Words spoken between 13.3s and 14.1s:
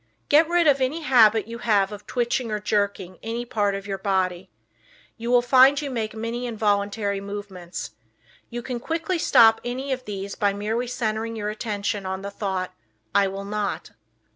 not."